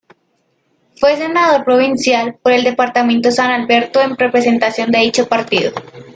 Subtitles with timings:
[0.95, 5.73] Fue senador provincial por el departamento San Alberto en representación de dicho partido.